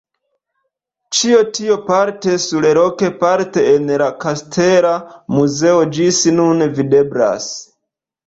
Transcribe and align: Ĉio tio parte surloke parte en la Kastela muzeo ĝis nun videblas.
Ĉio 1.17 1.41
tio 1.57 1.75
parte 1.89 2.37
surloke 2.45 3.11
parte 3.19 3.65
en 3.73 3.93
la 4.03 4.07
Kastela 4.25 4.95
muzeo 5.37 5.85
ĝis 5.99 6.23
nun 6.41 6.65
videblas. 6.81 7.49